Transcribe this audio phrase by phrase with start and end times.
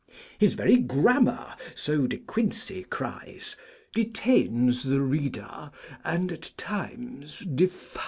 [0.39, 3.55] His very Grammar, so De Quincey cries,
[3.93, 5.69] "Detains the Reader,
[6.03, 7.99] and at times defies!"'